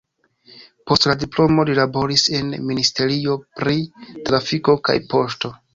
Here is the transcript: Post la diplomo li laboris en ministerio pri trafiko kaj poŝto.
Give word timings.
Post 0.91 1.05
la 1.11 1.15
diplomo 1.25 1.65
li 1.69 1.75
laboris 1.81 2.25
en 2.41 2.51
ministerio 2.73 3.39
pri 3.61 3.79
trafiko 4.31 4.79
kaj 4.91 5.03
poŝto. 5.15 5.59